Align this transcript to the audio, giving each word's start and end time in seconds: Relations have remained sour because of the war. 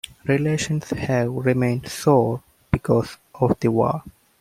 Relations 0.23 0.89
have 0.89 1.29
remained 1.31 1.87
sour 1.87 2.41
because 2.71 3.17
of 3.35 3.55
the 3.59 3.67
war. 3.67 4.01